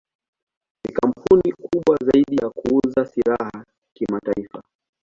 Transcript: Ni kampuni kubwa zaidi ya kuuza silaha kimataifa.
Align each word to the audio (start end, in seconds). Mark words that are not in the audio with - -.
Ni 0.83 0.91
kampuni 0.93 1.51
kubwa 1.53 1.97
zaidi 2.05 2.35
ya 2.35 2.49
kuuza 2.49 3.05
silaha 3.05 3.65
kimataifa. 3.93 4.63